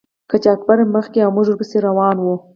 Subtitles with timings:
[0.31, 2.35] قاچاقبر مخکې او موږ ور پسې روان وو.